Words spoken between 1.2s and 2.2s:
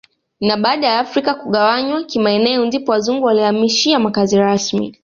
kugawanywa